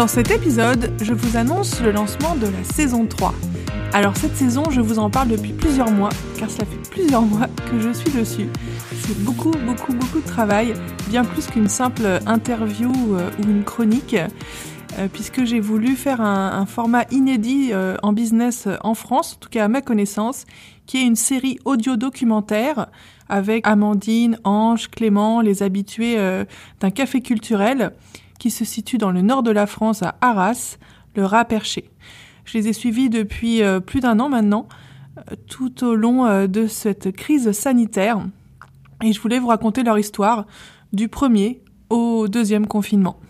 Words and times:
Dans 0.00 0.06
cet 0.06 0.30
épisode, 0.30 0.94
je 1.02 1.12
vous 1.12 1.36
annonce 1.36 1.82
le 1.82 1.92
lancement 1.92 2.34
de 2.34 2.46
la 2.46 2.64
saison 2.72 3.04
3. 3.04 3.34
Alors 3.92 4.16
cette 4.16 4.34
saison, 4.34 4.62
je 4.70 4.80
vous 4.80 4.98
en 4.98 5.10
parle 5.10 5.28
depuis 5.28 5.52
plusieurs 5.52 5.90
mois, 5.90 6.08
car 6.38 6.50
cela 6.50 6.64
fait 6.64 6.90
plusieurs 6.90 7.20
mois 7.20 7.48
que 7.70 7.78
je 7.78 7.92
suis 7.92 8.10
dessus. 8.10 8.48
C'est 9.02 9.22
beaucoup, 9.22 9.50
beaucoup, 9.50 9.92
beaucoup 9.92 10.20
de 10.20 10.26
travail, 10.26 10.72
bien 11.10 11.22
plus 11.22 11.48
qu'une 11.48 11.68
simple 11.68 12.20
interview 12.24 12.90
euh, 12.90 13.30
ou 13.40 13.50
une 13.50 13.62
chronique, 13.62 14.16
euh, 14.98 15.06
puisque 15.12 15.44
j'ai 15.44 15.60
voulu 15.60 15.96
faire 15.96 16.22
un, 16.22 16.64
format 16.64 17.04
inédit 17.10 17.72
euh, 17.74 17.98
en 18.02 18.14
business 18.14 18.68
en 18.82 18.94
France, 18.94 19.34
en 19.34 19.40
tout 19.40 19.50
cas 19.50 19.66
à 19.66 19.68
ma 19.68 19.82
connaissance, 19.82 20.46
qui 20.86 20.96
est 20.96 21.04
une 21.04 21.14
série 21.14 21.58
audio-documentaire 21.66 22.86
avec 23.28 23.66
Amandine, 23.66 24.38
Ange, 24.44 24.88
Clément, 24.88 25.42
les 25.42 25.62
habitués 25.62 26.16
d'un 26.80 26.90
café 26.90 27.20
culturel 27.20 27.92
qui 28.40 28.50
se 28.50 28.64
situe 28.64 28.98
dans 28.98 29.12
le 29.12 29.20
nord 29.20 29.44
de 29.44 29.52
la 29.52 29.66
France 29.66 30.02
à 30.02 30.16
Arras, 30.20 30.78
le 31.14 31.24
rat 31.24 31.44
perché. 31.44 31.90
Je 32.44 32.58
les 32.58 32.68
ai 32.68 32.72
suivis 32.72 33.10
depuis 33.10 33.62
euh, 33.62 33.78
plus 33.78 34.00
d'un 34.00 34.18
an 34.18 34.28
maintenant, 34.28 34.66
euh, 35.18 35.36
tout 35.46 35.84
au 35.84 35.94
long 35.94 36.26
euh, 36.26 36.46
de 36.48 36.66
cette 36.66 37.12
crise 37.12 37.52
sanitaire. 37.52 38.18
Et 39.04 39.12
je 39.12 39.20
voulais 39.20 39.38
vous 39.38 39.48
raconter 39.48 39.82
leur 39.84 39.98
histoire 39.98 40.46
du 40.92 41.08
premier 41.08 41.62
au 41.90 42.28
deuxième 42.28 42.66
confinement. 42.66 43.20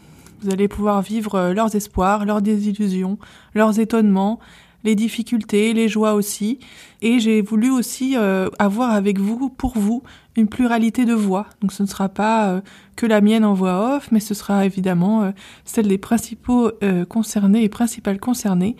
Vous 0.42 0.50
allez 0.50 0.68
pouvoir 0.68 1.02
vivre 1.02 1.50
leurs 1.52 1.74
espoirs, 1.74 2.24
leurs 2.24 2.40
désillusions, 2.40 3.18
leurs 3.54 3.78
étonnements, 3.78 4.38
les 4.84 4.94
difficultés, 4.94 5.72
les 5.72 5.88
joies 5.88 6.14
aussi. 6.14 6.58
Et 7.02 7.18
j'ai 7.20 7.42
voulu 7.42 7.70
aussi 7.70 8.16
avoir 8.58 8.90
avec 8.90 9.18
vous, 9.18 9.50
pour 9.50 9.78
vous, 9.78 10.02
une 10.36 10.48
pluralité 10.48 11.04
de 11.04 11.14
voix. 11.14 11.46
Donc 11.60 11.72
ce 11.72 11.82
ne 11.82 11.88
sera 11.88 12.08
pas 12.08 12.62
que 12.96 13.06
la 13.06 13.20
mienne 13.20 13.44
en 13.44 13.54
voix 13.54 13.96
off, 13.96 14.10
mais 14.12 14.20
ce 14.20 14.34
sera 14.34 14.64
évidemment 14.64 15.32
celle 15.64 15.88
des 15.88 15.98
principaux 15.98 16.70
concernés 17.08 17.64
et 17.64 17.68
principales 17.68 18.20
concernées 18.20 18.76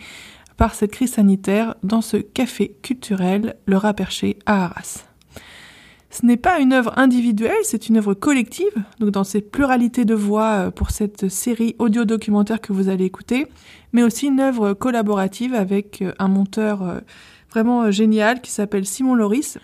par 0.57 0.75
cette 0.75 0.91
crise 0.91 1.13
sanitaire 1.13 1.75
dans 1.81 2.01
ce 2.01 2.17
café 2.17 2.75
culturel, 2.83 3.55
le 3.65 3.77
rat 3.77 3.93
perché 3.93 4.37
à 4.45 4.65
Arras. 4.65 5.10
Ce 6.11 6.25
n'est 6.25 6.37
pas 6.37 6.59
une 6.59 6.73
œuvre 6.73 6.91
individuelle, 6.97 7.55
c'est 7.63 7.87
une 7.87 7.95
œuvre 7.95 8.13
collective, 8.13 8.73
donc 8.99 9.11
dans 9.11 9.23
ces 9.23 9.39
pluralités 9.39 10.03
de 10.03 10.13
voix 10.13 10.67
euh, 10.67 10.71
pour 10.71 10.91
cette 10.91 11.29
série 11.29 11.77
audio-documentaire 11.79 12.59
que 12.59 12.73
vous 12.73 12.89
allez 12.89 13.05
écouter, 13.05 13.47
mais 13.93 14.03
aussi 14.03 14.27
une 14.27 14.41
œuvre 14.41 14.73
collaborative 14.73 15.53
avec 15.53 16.01
euh, 16.01 16.11
un 16.19 16.27
monteur 16.27 16.83
euh, 16.83 16.99
vraiment 17.49 17.91
génial 17.91 18.41
qui 18.41 18.51
s'appelle 18.51 18.85
Simon 18.85 19.15
Loris, 19.15 19.57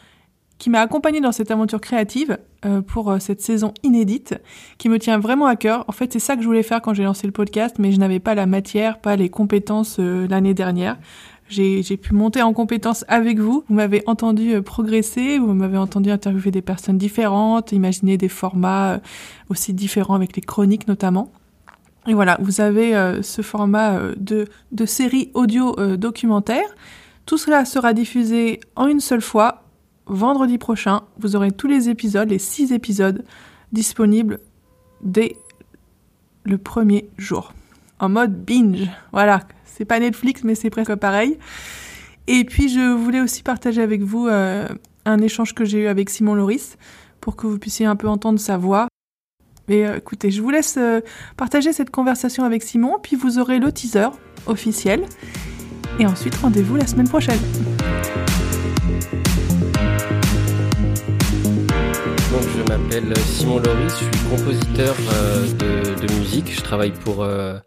qui 0.57 0.69
m'a 0.69 0.79
accompagné 0.79 1.19
dans 1.19 1.33
cette 1.33 1.51
aventure 1.51 1.81
créative 1.81 2.39
pour 2.87 3.15
cette 3.19 3.41
saison 3.41 3.75
inédite, 3.83 4.35
qui 4.79 4.89
me 4.89 4.97
tient 4.97 5.19
vraiment 5.19 5.45
à 5.45 5.55
cœur. 5.55 5.85
En 5.87 5.91
fait, 5.91 6.11
c'est 6.11 6.19
ça 6.19 6.35
que 6.35 6.41
je 6.41 6.47
voulais 6.47 6.63
faire 6.63 6.81
quand 6.81 6.95
j'ai 6.95 7.03
lancé 7.03 7.27
le 7.27 7.31
podcast, 7.31 7.75
mais 7.77 7.91
je 7.91 7.99
n'avais 7.99 8.19
pas 8.19 8.33
la 8.33 8.47
matière, 8.47 8.99
pas 8.99 9.15
les 9.15 9.29
compétences 9.29 9.99
l'année 9.99 10.55
dernière. 10.55 10.97
J'ai 11.49 11.97
pu 11.97 12.13
monter 12.13 12.41
en 12.41 12.53
compétences 12.53 13.05
avec 13.07 13.39
vous. 13.39 13.63
Vous 13.67 13.75
m'avez 13.75 14.03
entendu 14.05 14.61
progresser, 14.61 15.39
vous 15.39 15.53
m'avez 15.53 15.77
entendu 15.77 16.11
interviewer 16.11 16.51
des 16.51 16.61
personnes 16.61 16.97
différentes, 16.97 17.71
imaginer 17.71 18.17
des 18.17 18.29
formats 18.29 18.99
aussi 19.49 19.73
différents 19.73 20.15
avec 20.15 20.35
les 20.35 20.41
chroniques 20.41 20.87
notamment. 20.87 21.31
Et 22.05 22.13
voilà, 22.13 22.37
vous 22.41 22.61
avez 22.61 23.19
ce 23.21 23.41
format 23.41 23.99
de, 24.17 24.45
de 24.71 24.85
série 24.85 25.31
audio 25.33 25.75
documentaire. 25.97 26.67
Tout 27.25 27.37
cela 27.37 27.65
sera 27.65 27.93
diffusé 27.93 28.59
en 28.75 28.87
une 28.87 29.01
seule 29.01 29.21
fois 29.21 29.63
vendredi 30.07 30.57
prochain, 30.57 31.01
vous 31.19 31.35
aurez 31.35 31.51
tous 31.51 31.67
les 31.67 31.89
épisodes, 31.89 32.29
les 32.29 32.39
six 32.39 32.71
épisodes 32.71 33.23
disponibles 33.71 34.39
dès 35.01 35.35
le 36.43 36.57
premier 36.57 37.09
jour. 37.17 37.53
En 37.99 38.09
mode 38.09 38.33
binge. 38.45 38.89
Voilà. 39.11 39.41
C'est 39.65 39.85
pas 39.85 39.99
Netflix, 39.99 40.43
mais 40.43 40.55
c'est 40.55 40.69
presque 40.69 40.95
pareil. 40.95 41.37
Et 42.27 42.43
puis, 42.43 42.69
je 42.69 42.93
voulais 42.93 43.21
aussi 43.21 43.43
partager 43.43 43.81
avec 43.81 44.01
vous 44.01 44.27
euh, 44.27 44.67
un 45.05 45.19
échange 45.19 45.53
que 45.53 45.65
j'ai 45.65 45.83
eu 45.83 45.87
avec 45.87 46.09
Simon 46.09 46.35
Loris 46.35 46.77
pour 47.21 47.35
que 47.35 47.47
vous 47.47 47.57
puissiez 47.57 47.85
un 47.85 47.95
peu 47.95 48.07
entendre 48.07 48.39
sa 48.39 48.57
voix. 48.57 48.87
Mais 49.67 49.85
euh, 49.85 49.97
écoutez, 49.97 50.31
je 50.31 50.41
vous 50.41 50.49
laisse 50.49 50.75
euh, 50.77 51.01
partager 51.35 51.73
cette 51.73 51.89
conversation 51.89 52.43
avec 52.43 52.63
Simon, 52.63 52.97
puis 53.01 53.15
vous 53.15 53.39
aurez 53.39 53.59
le 53.59 53.71
teaser 53.71 54.09
officiel. 54.45 55.05
Et 55.99 56.05
ensuite, 56.05 56.35
rendez-vous 56.35 56.75
la 56.75 56.87
semaine 56.87 57.07
prochaine. 57.07 57.39
Je 62.41 62.61
m'appelle 62.69 63.17
Simon 63.17 63.57
Loris, 63.59 63.93
je 63.99 64.17
suis 64.17 64.29
compositeur 64.29 64.95
euh, 65.13 65.95
de, 65.95 66.13
musique. 66.19 66.53
Je 66.53 66.61
travaille 66.61 66.91
pour 66.91 67.23
euh, 67.23 67.57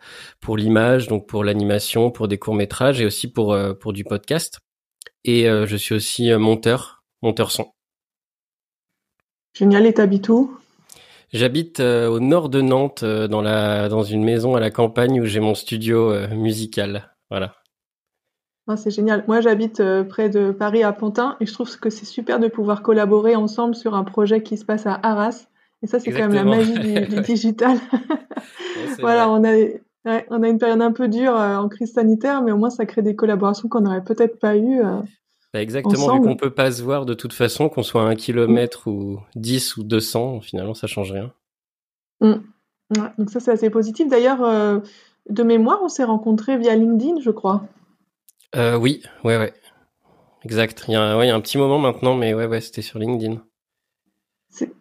pour 0.41 0.57
l'image, 0.57 1.09
donc 1.09 1.27
pour 1.27 1.45
l'animation, 1.45 2.11
pour 2.11 2.29
des 2.29 2.39
courts 2.39 2.55
métrages 2.55 3.01
et 3.01 3.07
aussi 3.07 3.29
pour 3.31 3.53
euh, 3.53 3.75
pour 3.75 3.93
du 3.93 4.05
podcast. 4.05 4.61
Et 5.25 5.45
je 5.45 5.77
suis 5.77 5.95
aussi 5.95 6.33
monteur, 6.33 7.05
monteur 7.21 7.51
son. 7.51 7.73
Génial. 9.55 9.85
Et 9.85 9.93
t'habites 9.93 10.31
où? 10.31 10.57
J'habite 11.33 11.81
au 11.81 12.21
nord 12.21 12.49
de 12.49 12.63
Nantes, 12.63 13.05
dans 13.05 13.43
la 13.43 13.91
dans 13.91 14.03
une 14.03 14.25
maison 14.25 14.57
à 14.57 14.61
la 14.61 14.71
campagne 14.71 15.21
où 15.21 15.27
j'ai 15.27 15.41
mon 15.41 15.55
studio 15.55 16.27
musical. 16.29 17.15
Voilà. 17.29 17.60
Ah, 18.69 18.77
c'est 18.77 18.91
génial. 18.91 19.25
Moi, 19.27 19.41
j'habite 19.41 19.81
euh, 19.81 20.05
près 20.05 20.29
de 20.29 20.53
Paris 20.53 20.83
à 20.83 20.93
Pantin 20.93 21.37
et 21.41 21.47
je 21.47 21.53
trouve 21.53 21.77
que 21.79 21.91
c'est 21.91 22.05
super 22.05 22.39
de 22.39 22.49
pouvoir 22.49 22.83
collaborer 22.83 23.35
ensemble 23.35 23.75
sur 23.75 23.95
un 23.95 24.05
projet 24.05 24.43
qui 24.43 24.57
se 24.57 24.65
passe 24.65 24.87
à 24.87 24.99
Arras. 25.03 25.47
Et 25.83 25.87
ça, 25.87 25.99
c'est 25.99 26.13
quand 26.13 26.29
même 26.29 26.35
la 26.35 26.45
magie 26.45 26.79
du, 26.79 27.21
digital. 27.23 27.79
voilà, 29.01 29.31
on 29.31 29.43
a, 29.45 30.23
on 30.29 30.43
a 30.43 30.49
une 30.49 30.59
période 30.59 30.83
un 30.83 30.93
peu 30.93 31.09
dure 31.09 31.35
euh, 31.37 31.57
en 31.57 31.69
crise 31.69 31.93
sanitaire, 31.93 32.43
mais 32.43 32.53
au 32.53 32.59
moins 32.59 32.71
ça 32.71 32.87
crée 32.87 33.03
des 33.03 33.17
collaborations 33.17 33.69
qu'on 33.69 33.81
n'aurait 33.81 34.05
peut-être 34.05 34.39
pas 34.39 34.57
eues. 34.57 34.85
Euh, 34.85 35.01
bah, 35.53 35.63
exactement, 35.63 36.15
vu 36.15 36.21
qu'on 36.21 36.37
peut 36.37 36.51
pas 36.51 36.71
se 36.71 36.83
voir 36.83 37.07
de 37.07 37.15
toute 37.15 37.33
façon, 37.33 37.69
qu'on 37.69 37.83
soit 37.83 38.03
à 38.03 38.07
un 38.07 38.15
kilomètre 38.15 38.87
ou 38.87 39.19
10 39.35 39.79
ou 39.79 39.83
200, 39.83 40.43
finalement, 40.43 40.75
ça 40.75 40.87
change 40.87 41.13
rien. 41.13 41.33
Mmh. 42.21 42.35
donc 43.19 43.31
ça, 43.31 43.41
c'est 43.41 43.51
assez 43.51 43.71
positif. 43.71 44.07
D'ailleurs, 44.09 44.83
de 45.29 45.43
mémoire, 45.43 45.81
on 45.83 45.89
s'est 45.89 46.05
rencontrés 46.05 46.57
via 46.57 46.77
LinkedIn, 46.77 47.21
je 47.21 47.31
crois. 47.31 47.65
Euh, 48.57 48.77
oui, 48.77 49.03
ouais, 49.25 49.39
ouais. 49.39 49.53
Exact. 50.45 50.85
Il 50.89 50.93
y, 50.93 50.97
a, 50.97 51.17
ouais, 51.17 51.27
il 51.27 51.29
y 51.29 51.33
a 51.33 51.35
un 51.35 51.41
petit 51.41 51.59
moment 51.59 51.79
maintenant, 51.79 52.15
mais 52.15 52.35
ouais, 52.35 52.47
ouais, 52.47 52.61
c'était 52.61 52.83
sur 52.83 52.99
LinkedIn. 52.99 53.43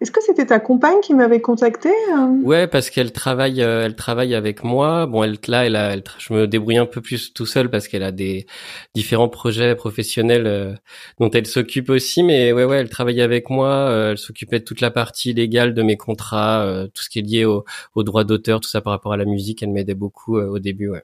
Est-ce 0.01 0.09
que 0.11 0.21
c'était 0.21 0.47
ta 0.47 0.59
compagne 0.59 0.99
qui 0.99 1.13
m'avait 1.13 1.41
contacté 1.41 1.89
euh 1.89 2.41
Ouais, 2.41 2.67
parce 2.67 2.89
qu'elle 2.89 3.11
travaille, 3.11 3.61
euh, 3.61 3.85
elle 3.85 3.95
travaille 3.95 4.33
avec 4.33 4.63
moi. 4.63 5.05
Bon, 5.05 5.23
elle 5.23 5.37
là, 5.47 5.65
elle 5.67 5.75
a, 5.75 5.95
je 6.17 6.33
me 6.33 6.47
débrouille 6.47 6.77
un 6.77 6.87
peu 6.87 7.01
plus 7.01 7.33
tout 7.33 7.45
seul 7.45 7.69
parce 7.69 7.87
qu'elle 7.87 8.01
a 8.01 8.11
des 8.11 8.47
différents 8.95 9.29
projets 9.29 9.75
professionnels 9.75 10.47
euh, 10.47 10.73
dont 11.19 11.29
elle 11.29 11.45
s'occupe 11.45 11.91
aussi. 11.91 12.23
Mais 12.23 12.51
ouais, 12.51 12.65
ouais, 12.65 12.77
elle 12.77 12.89
travaille 12.89 13.21
avec 13.21 13.51
moi. 13.51 14.09
elle 14.11 14.17
s'occupait 14.17 14.59
de 14.59 14.65
toute 14.65 14.81
la 14.81 14.89
partie 14.89 15.33
légale 15.33 15.75
de 15.75 15.83
mes 15.83 15.97
contrats, 15.97 16.87
tout 16.93 17.03
ce 17.03 17.09
qui 17.09 17.19
est 17.19 17.21
lié 17.21 17.45
au, 17.45 17.63
au 17.93 18.03
droit 18.03 18.23
d'auteur, 18.23 18.61
tout 18.61 18.69
ça 18.69 18.81
par 18.81 18.91
rapport 18.91 19.13
à 19.13 19.17
la 19.17 19.25
musique. 19.25 19.61
Elle 19.61 19.69
m'aidait 19.69 19.93
beaucoup 19.93 20.37
au 20.39 20.57
début, 20.57 20.89
ouais. 20.89 21.03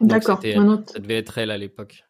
D'accord. 0.00 0.40
Ça 0.42 0.98
devait 0.98 1.18
être 1.18 1.38
elle 1.38 1.50
à 1.50 1.58
l'époque. 1.58 2.04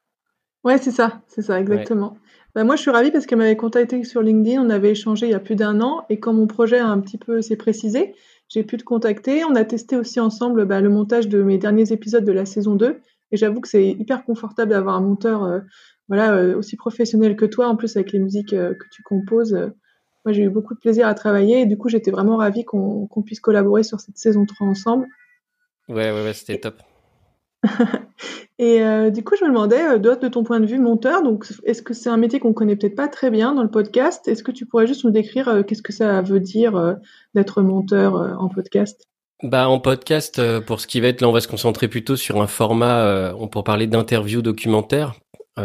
Ouais, 0.65 0.79
c'est 0.79 0.91
ça, 0.91 1.23
c'est 1.29 1.43
ça, 1.43 1.61
exactement. 1.61 2.19
Bah, 2.55 2.65
moi, 2.65 2.77
je 2.77 2.83
suis 2.83 2.91
ravie 2.91 3.11
parce 3.11 3.27
qu'elle 3.27 3.39
m'avait 3.39 3.57
contacté 3.57 4.03
sur 4.05 4.23
LinkedIn, 4.23 4.61
on 4.61 4.71
avait 4.71 4.91
échangé 4.91 5.27
il 5.27 5.31
y 5.31 5.35
a 5.35 5.41
plus 5.41 5.55
d'un 5.55 5.81
an, 5.81 6.05
et 6.11 6.19
quand 6.19 6.33
mon 6.33 6.47
projet 6.47 6.79
a 6.79 6.89
un 6.89 7.01
petit 7.01 7.19
peu 7.19 7.41
s'est 7.41 7.57
précisé, 7.57 8.15
j'ai 8.49 8.65
pu 8.65 8.77
te 8.77 8.85
contacter. 8.85 9.45
On 9.45 9.55
a 9.55 9.65
testé 9.65 9.97
aussi 9.97 10.21
ensemble 10.21 10.65
bah, 10.65 10.81
le 10.81 10.89
montage 10.89 11.29
de 11.29 11.43
mes 11.43 11.59
derniers 11.59 11.93
épisodes 11.93 12.25
de 12.25 12.33
la 12.33 12.47
saison 12.47 12.75
2, 12.75 13.01
et 13.31 13.37
j'avoue 13.37 13.61
que 13.61 13.69
c'est 13.69 13.91
hyper 13.91 14.25
confortable 14.25 14.71
d'avoir 14.73 14.97
un 14.97 15.01
monteur 15.01 15.45
euh, 15.45 15.61
voilà, 16.09 16.35
euh, 16.35 16.57
aussi 16.57 16.77
professionnel 16.77 17.37
que 17.37 17.45
toi, 17.45 17.69
en 17.69 17.77
plus 17.77 17.97
avec 17.97 18.13
les 18.13 18.19
musiques 18.19 18.55
euh, 18.55 18.75
que 18.75 18.87
tu 18.91 19.03
composes. 19.03 19.53
moi, 20.25 20.33
j'ai 20.33 20.43
eu 20.43 20.51
beaucoup 20.51 20.75
de 20.75 20.81
plaisir 20.81 21.07
à 21.07 21.15
travailler, 21.15 21.61
et 21.61 21.67
du 21.67 21.79
coup, 21.79 21.89
j'étais 21.89 22.11
vraiment 22.11 22.37
ravie 22.37 22.65
qu'on 22.65 23.23
puisse 23.25 23.41
collaborer 23.41 23.85
sur 23.85 24.01
cette 24.01 24.19
saison 24.19 24.45
3 24.47 24.67
ensemble. 24.67 25.07
Ouais, 25.89 26.11
ouais, 26.11 26.25
ouais, 26.25 26.35
c'était 26.35 26.59
top. 26.59 26.83
Et 28.59 28.83
euh, 28.83 29.11
du 29.11 29.23
coup, 29.23 29.37
je 29.39 29.45
me 29.45 29.51
demandais, 29.51 29.83
euh, 29.83 29.99
de 29.99 30.29
ton 30.29 30.43
point 30.43 30.59
de 30.59 30.67
vue 30.67 30.81
monteur, 30.81 31.23
donc 31.23 31.47
est-ce 31.65 31.81
que 31.81 31.95
c'est 31.95 32.11
un 32.11 32.17
métier 32.17 32.41
qu'on 32.41 32.53
connaît 32.53 32.75
peut-être 32.75 32.97
pas 32.97 33.07
très 33.07 33.31
bien 33.31 33.55
dans 33.55 33.63
le 33.63 33.71
podcast? 33.71 34.27
Est-ce 34.27 34.43
que 34.43 34.51
tu 34.51 34.67
pourrais 34.67 34.89
juste 34.89 35.05
nous 35.05 35.13
décrire 35.13 35.49
euh, 35.49 35.63
qu'est-ce 35.63 35.83
que 35.83 35.93
ça 35.93 36.23
veut 36.23 36.41
dire 36.41 36.97
d'être 37.35 37.63
monteur 37.63 38.15
en 38.15 38.49
podcast? 38.49 39.05
Bah 39.45 39.69
en 39.69 39.79
podcast, 39.79 40.43
pour 40.63 40.81
ce 40.81 40.89
qui 40.89 41.01
va 41.01 41.09
être 41.09 41.21
là, 41.21 41.29
on 41.29 41.33
va 41.33 41.41
se 41.41 41.47
concentrer 41.47 41.87
plutôt 41.87 42.17
sur 42.17 42.43
un 42.43 42.49
format, 42.49 43.33
on 43.39 43.47
pour 43.47 43.63
parler 43.63 43.87
d'interview 43.87 44.43
documentaire, 44.43 45.15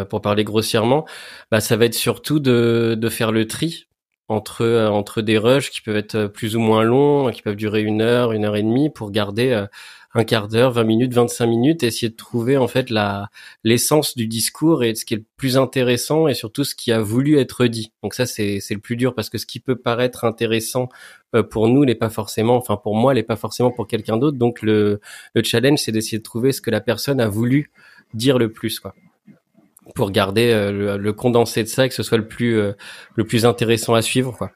pour 0.10 0.22
parler 0.22 0.44
grossièrement, 0.44 1.06
bah 1.50 1.60
ça 1.60 1.75
va 1.75 1.86
être 1.86 1.95
surtout 1.95 2.40
de, 2.40 2.95
de 2.95 3.10
faire 3.10 3.31
le 3.31 3.48
tri 3.48 3.88
entre 4.28 4.88
entre 4.92 5.22
des 5.22 5.40
rushs 5.40 5.72
qui 5.72 5.81
peuvent 5.81 5.98
être 5.98 6.28
plus 6.28 6.56
ou 6.56 6.60
moins 6.60 6.84
longs, 6.84 7.31
qui 7.31 7.42
peuvent 7.42 7.56
durer 7.56 7.81
une 7.81 8.01
heure, 8.01 8.31
une 8.31 8.45
heure 8.45 8.56
et 8.56 8.62
demie, 8.62 8.92
pour 8.92 9.10
garder 9.10 9.66
un 10.15 10.24
quart 10.24 10.48
d'heure, 10.48 10.71
20 10.71 10.83
minutes, 10.83 11.13
25 11.13 11.45
minutes, 11.48 11.83
essayer 11.83 12.10
de 12.10 12.15
trouver 12.15 12.57
en 12.57 12.68
fait 12.68 12.89
la 12.89 13.30
l'essence 13.63 14.15
du 14.15 14.27
discours 14.27 14.83
et 14.83 14.94
ce 14.95 15.06
qui 15.06 15.15
est 15.15 15.18
le 15.18 15.25
plus 15.38 15.57
intéressant 15.57 16.27
et 16.27 16.33
surtout 16.33 16.63
ce 16.63 16.75
qui 16.75 16.92
a 16.92 17.01
voulu 17.01 17.39
être 17.39 17.65
dit. 17.65 17.92
Donc 18.04 18.13
ça 18.13 18.25
c'est 18.25 18.60
c'est 18.60 18.75
le 18.75 18.80
plus 18.80 18.95
dur 18.95 19.15
parce 19.15 19.30
que 19.30 19.38
ce 19.38 19.45
qui 19.45 19.60
peut 19.60 19.75
paraître 19.75 20.24
intéressant 20.24 20.89
euh, 21.36 21.44
pour 21.44 21.68
nous 21.68 21.86
n'est 21.86 21.95
pas 21.95 22.10
forcément, 22.10 22.56
enfin 22.57 22.77
pour 22.77 22.95
moi, 22.95 23.13
n'est 23.13 23.24
pas 23.24 23.36
forcément 23.36 23.71
pour 23.71 23.88
quelqu'un 23.88 24.18
d'autre. 24.18 24.38
Donc 24.38 24.62
le 24.62 25.00
le 25.33 25.44
challenge 25.44 25.80
c'est 25.80 25.92
d'essayer 25.92 26.19
de 26.19 26.24
trouver 26.24 26.51
ce 26.51 26.62
que 26.62 26.71
la 26.71 26.81
personne 26.81 27.19
a 27.19 27.27
voulu 27.27 27.71
dire 28.13 28.38
le 28.38 28.51
plus 28.51 28.80
quoi 28.80 28.94
pour 29.95 30.12
garder 30.12 30.51
euh, 30.51 30.71
le, 30.71 30.98
le, 30.98 31.13
condensé 31.13 31.63
de 31.63 31.68
ça 31.68 31.86
et 31.86 31.89
que 31.89 31.95
ce 31.95 32.04
soit 32.04 32.18
le 32.18 32.27
plus 32.27 32.57
euh, 32.57 32.74
le 33.16 33.25
plus 33.25 33.45
intéressant 33.45 33.95
à 33.95 34.01
suivre 34.01 34.36
quoi. 34.38 34.51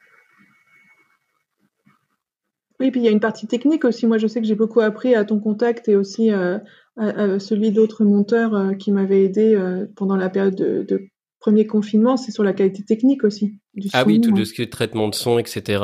Oui, 2.80 2.92
puis 2.92 3.02
il 3.02 3.04
y 3.04 3.08
a 3.08 3.12
une 3.12 3.20
partie 3.20 3.48
technique 3.48 3.86
aussi. 3.86 4.06
Moi, 4.06 4.18
je 4.18 4.28
sais 4.28 4.40
que 4.40 4.48
j'ai 4.48 4.56
beaucoup 4.56 4.82
appris 4.82 5.16
à 5.16 5.26
ton 5.26 5.40
contact 5.40 5.90
et 5.90 5.96
aussi 5.96 6.32
euh, 6.32 6.60
à, 6.98 7.40
celui 7.40 7.72
d'autres 7.72 8.04
monteurs 8.04 8.54
euh, 8.56 8.74
qui 8.74 8.92
m'avaient 8.92 9.24
aidé 9.24 9.56
euh, 9.56 9.86
pendant 9.96 10.16
la 10.16 10.30
période 10.30 10.56
de, 10.56 10.86
de 10.88 11.08
premier 11.40 11.66
confinement. 11.66 12.18
C'est 12.18 12.32
sur 12.32 12.44
la 12.44 12.54
qualité 12.54 12.84
technique 12.84 13.24
aussi. 13.24 13.60
Du 13.74 13.90
ah 13.94 14.04
oui, 14.06 14.22
tout 14.22 14.32
de 14.32 14.44
ce 14.44 14.54
qui 14.54 14.62
est 14.62 14.72
traitement 14.72 15.08
de 15.08 15.16
son, 15.16 15.40
etc. 15.40 15.84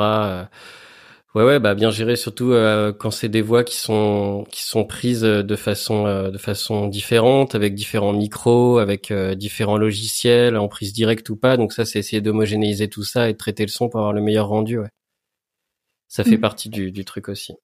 Ouais, 1.34 1.42
ouais, 1.42 1.58
bah 1.58 1.74
bien 1.74 1.90
géré, 1.90 2.14
surtout 2.14 2.52
euh, 2.52 2.92
quand 2.92 3.10
c'est 3.10 3.28
des 3.28 3.42
voix 3.42 3.64
qui 3.64 3.76
sont 3.76 4.44
qui 4.52 4.62
sont 4.62 4.84
prises 4.84 5.22
de 5.22 5.56
façon 5.56 6.28
de 6.30 6.38
façon 6.38 6.86
différente, 6.86 7.56
avec 7.56 7.74
différents 7.74 8.12
micros, 8.12 8.78
avec 8.78 9.12
différents 9.12 9.78
logiciels, 9.78 10.56
en 10.56 10.68
prise 10.68 10.92
directe 10.92 11.28
ou 11.30 11.36
pas. 11.36 11.56
Donc 11.56 11.72
ça, 11.72 11.84
c'est 11.84 11.98
essayer 11.98 12.22
d'homogénéiser 12.22 12.86
tout 12.86 13.02
ça 13.02 13.28
et 13.28 13.32
de 13.32 13.38
traiter 13.38 13.64
le 13.64 13.70
son 13.70 13.88
pour 13.88 13.98
avoir 13.98 14.12
le 14.12 14.20
meilleur 14.20 14.46
rendu. 14.46 14.78
Ouais 14.78 14.90
ça 16.08 16.24
fait 16.24 16.36
mm. 16.36 16.40
partie 16.40 16.68
du, 16.68 16.92
du, 16.92 17.04
truc 17.04 17.28
aussi. 17.28 17.54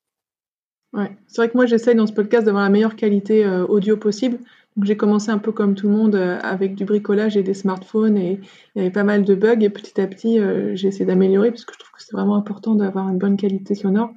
Ouais, 0.92 1.16
c'est 1.28 1.36
vrai 1.42 1.48
que 1.48 1.56
moi 1.56 1.66
j'essaye 1.66 1.94
dans 1.94 2.06
ce 2.06 2.12
podcast 2.12 2.44
d'avoir 2.44 2.64
la 2.64 2.70
meilleure 2.70 2.96
qualité 2.96 3.44
euh, 3.44 3.64
audio 3.64 3.96
possible. 3.96 4.38
Donc 4.76 4.86
j'ai 4.86 4.96
commencé 4.96 5.30
un 5.30 5.38
peu 5.38 5.52
comme 5.52 5.76
tout 5.76 5.88
le 5.88 5.94
monde 5.94 6.16
euh, 6.16 6.38
avec 6.42 6.74
du 6.74 6.84
bricolage 6.84 7.36
et 7.36 7.44
des 7.44 7.54
smartphones 7.54 8.16
et 8.16 8.40
il 8.74 8.78
y 8.78 8.80
avait 8.80 8.90
pas 8.90 9.04
mal 9.04 9.24
de 9.24 9.34
bugs 9.36 9.60
et 9.60 9.70
petit 9.70 10.00
à 10.00 10.06
petit 10.08 10.40
euh, 10.40 10.74
j'ai 10.74 10.88
essayé 10.88 11.04
d'améliorer 11.04 11.50
parce 11.50 11.64
que 11.64 11.74
je 11.74 11.78
trouve 11.78 11.92
que 11.92 12.02
c'est 12.02 12.12
vraiment 12.12 12.34
important 12.34 12.74
d'avoir 12.74 13.08
une 13.08 13.18
bonne 13.18 13.36
qualité 13.36 13.76
sonore. 13.76 14.10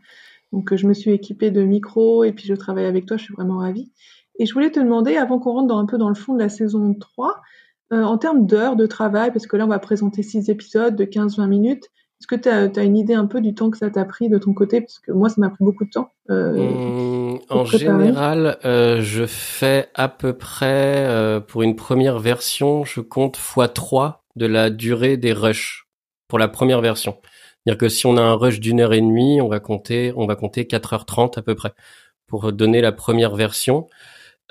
Donc 0.51 0.73
je 0.73 0.87
me 0.87 0.93
suis 0.93 1.11
équipée 1.11 1.51
de 1.51 1.61
micros 1.63 2.23
et 2.23 2.31
puis 2.31 2.45
je 2.45 2.55
travaille 2.55 2.85
avec 2.85 3.05
toi, 3.05 3.17
je 3.17 3.23
suis 3.23 3.33
vraiment 3.33 3.59
ravie. 3.59 3.91
Et 4.39 4.47
je 4.47 4.53
voulais 4.53 4.71
te 4.71 4.79
demander, 4.79 5.15
avant 5.15 5.37
qu'on 5.37 5.51
rentre 5.51 5.67
dans 5.67 5.77
un 5.77 5.85
peu 5.85 5.99
dans 5.99 6.09
le 6.09 6.15
fond 6.15 6.33
de 6.33 6.39
la 6.39 6.49
saison 6.49 6.95
3, 6.95 7.41
en 7.91 8.17
termes 8.17 8.47
d'heures 8.47 8.75
de 8.75 8.87
travail, 8.87 9.31
parce 9.31 9.45
que 9.45 9.55
là 9.55 9.65
on 9.65 9.69
va 9.69 9.77
présenter 9.77 10.23
six 10.23 10.49
épisodes 10.49 10.95
de 10.95 11.05
15-20 11.05 11.47
minutes, 11.47 11.91
est-ce 12.23 12.37
que 12.37 12.69
tu 12.71 12.79
as, 12.79 12.83
une 12.83 12.95
idée 12.95 13.15
un 13.15 13.25
peu 13.25 13.41
du 13.41 13.53
temps 13.53 13.69
que 13.69 13.77
ça 13.77 13.89
t'a 13.89 14.05
pris 14.05 14.29
de 14.29 14.37
ton 14.37 14.53
côté? 14.53 14.79
Parce 14.79 14.99
que 14.99 15.11
moi, 15.11 15.27
ça 15.27 15.35
m'a 15.39 15.49
pris 15.49 15.65
beaucoup 15.65 15.83
de 15.83 15.89
temps. 15.89 16.09
Euh, 16.29 17.33
mmh, 17.33 17.39
en 17.49 17.65
général, 17.65 18.59
euh, 18.63 19.01
je 19.01 19.25
fais 19.25 19.89
à 19.93 20.07
peu 20.07 20.31
près, 20.31 21.05
euh, 21.05 21.41
pour 21.41 21.63
une 21.63 21.75
première 21.75 22.19
version, 22.19 22.85
je 22.85 23.01
compte 23.01 23.37
x3 23.37 24.23
de 24.37 24.45
la 24.45 24.69
durée 24.69 25.17
des 25.17 25.33
rushs 25.33 25.89
pour 26.29 26.39
la 26.39 26.47
première 26.47 26.79
version. 26.79 27.17
C'est-à-dire 27.65 27.77
que 27.77 27.89
si 27.89 28.05
on 28.05 28.15
a 28.15 28.21
un 28.21 28.35
rush 28.35 28.61
d'une 28.61 28.79
heure 28.79 28.93
et 28.93 29.01
demie, 29.01 29.41
on 29.41 29.49
va 29.49 29.59
compter, 29.59 30.13
on 30.15 30.25
va 30.25 30.37
compter 30.37 30.63
4h30 30.63 31.37
à 31.37 31.41
peu 31.41 31.55
près 31.55 31.73
pour 32.27 32.53
donner 32.53 32.79
la 32.79 32.93
première 32.93 33.35
version. 33.35 33.89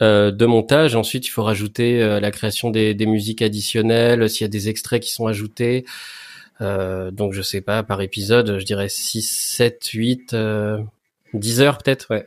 de 0.01 0.47
montage. 0.47 0.95
Ensuite, 0.95 1.27
il 1.27 1.31
faut 1.31 1.45
rajouter 1.45 2.21
la 2.21 2.31
création 2.33 2.71
des, 2.71 2.93
des 2.93 3.07
musiques 3.07 3.41
additionnelles, 3.41 4.29
s'il 4.29 4.45
y 4.45 4.45
a 4.45 4.49
des 4.49 4.69
extraits 4.69 5.03
qui 5.03 5.11
sont 5.11 5.27
ajoutés, 5.27 5.85
euh, 5.87 6.32
donc 6.61 7.33
je 7.33 7.43
sais 7.43 7.61
pas, 7.61 7.83
par 7.83 8.01
épisode, 8.01 8.59
je 8.59 8.65
dirais 8.65 8.89
6, 8.89 9.23
7, 9.23 9.85
8, 9.89 10.37
10 11.35 11.61
heures 11.61 11.79
peut-être, 11.79 12.11
ouais. 12.11 12.27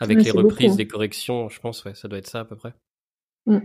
Avec 0.00 0.22
les 0.22 0.30
reprises, 0.30 0.76
les 0.76 0.86
corrections, 0.86 1.48
je 1.48 1.60
pense, 1.60 1.84
ouais, 1.84 1.94
ça 1.94 2.08
doit 2.08 2.18
être 2.18 2.28
ça 2.28 2.40
à 2.40 2.44
peu 2.44 2.56
près. 2.56 2.74
Mm. 3.46 3.58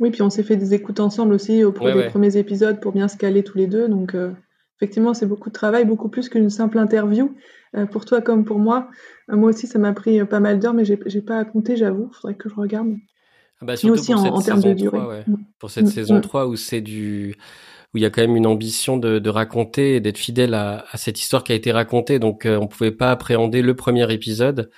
Oui, 0.00 0.10
puis 0.10 0.22
on 0.22 0.30
s'est 0.30 0.42
fait 0.42 0.56
des 0.56 0.74
écoutes 0.74 1.00
ensemble 1.00 1.34
aussi 1.34 1.64
au 1.64 1.72
ouais, 1.72 1.94
des 1.94 2.08
premiers 2.08 2.36
épisodes 2.36 2.80
pour 2.80 2.92
bien 2.92 3.08
se 3.08 3.16
caler 3.16 3.44
tous 3.44 3.58
les 3.58 3.66
deux. 3.66 3.88
Donc 3.88 4.14
euh, 4.14 4.32
effectivement, 4.76 5.14
c'est 5.14 5.26
beaucoup 5.26 5.50
de 5.50 5.54
travail, 5.54 5.84
beaucoup 5.84 6.08
plus 6.08 6.28
qu'une 6.28 6.50
simple 6.50 6.78
interview. 6.78 7.34
Euh, 7.76 7.86
pour 7.86 8.04
toi 8.04 8.20
comme 8.20 8.44
pour 8.44 8.58
moi. 8.58 8.88
moi 9.28 9.50
aussi, 9.50 9.66
ça 9.66 9.78
m'a 9.78 9.92
pris 9.92 10.24
pas 10.24 10.40
mal 10.40 10.58
d'heures, 10.58 10.74
mais 10.74 10.84
j'ai 10.84 11.22
pas 11.22 11.38
à 11.38 11.44
compter, 11.44 11.76
j'avoue. 11.76 12.10
Faudrait 12.12 12.36
que 12.36 12.48
je 12.48 12.54
regarde. 12.54 12.94
Ah 13.60 13.66
bah, 13.66 13.76
surtout 13.76 13.94
aussi 13.94 14.14
en, 14.14 14.40
termes 14.40 14.62
de 14.62 14.72
durée. 14.72 15.22
Mm. 15.26 15.36
Pour 15.58 15.70
cette 15.70 15.86
mm. 15.86 15.90
saison 15.90 16.20
3 16.20 16.46
où 16.46 16.56
c'est 16.56 16.80
du 16.80 17.36
où 17.94 17.98
il 17.98 18.02
y 18.02 18.06
a 18.06 18.10
quand 18.10 18.22
même 18.22 18.36
une 18.36 18.46
ambition 18.46 18.96
de, 18.96 19.18
de 19.18 19.30
raconter 19.30 19.96
et 19.96 20.00
d'être 20.00 20.18
fidèle 20.18 20.54
à, 20.54 20.84
à, 20.90 20.96
cette 20.96 21.20
histoire 21.20 21.44
qui 21.44 21.52
a 21.52 21.54
été 21.54 21.70
racontée. 21.72 22.18
Donc, 22.18 22.44
euh, 22.44 22.58
on 22.58 22.66
pouvait 22.66 22.90
pas 22.90 23.10
appréhender 23.10 23.62
le 23.62 23.74
premier 23.76 24.12
épisode 24.12 24.70